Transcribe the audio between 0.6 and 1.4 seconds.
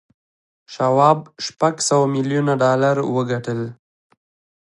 شواب